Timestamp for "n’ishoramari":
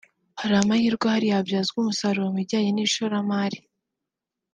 2.73-3.59